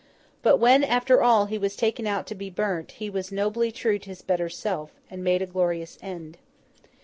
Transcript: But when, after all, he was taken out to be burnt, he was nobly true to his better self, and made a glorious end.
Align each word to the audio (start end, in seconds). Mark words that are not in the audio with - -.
But 0.41 0.57
when, 0.57 0.83
after 0.83 1.21
all, 1.21 1.45
he 1.45 1.59
was 1.59 1.75
taken 1.75 2.07
out 2.07 2.25
to 2.25 2.33
be 2.33 2.49
burnt, 2.49 2.93
he 2.93 3.07
was 3.07 3.31
nobly 3.31 3.71
true 3.71 3.99
to 3.99 4.09
his 4.09 4.23
better 4.23 4.49
self, 4.49 4.89
and 5.11 5.23
made 5.23 5.43
a 5.43 5.45
glorious 5.45 5.99
end. 6.01 6.39